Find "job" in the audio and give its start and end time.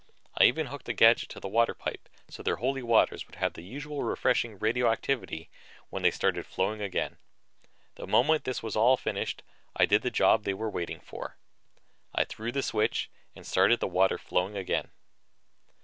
10.09-10.43